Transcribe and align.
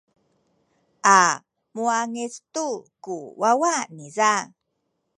a 1.17 1.19
muwangic 1.73 2.33
tu 2.53 2.67
ku 3.03 3.15
wawa 3.41 3.73
niza. 3.95 4.33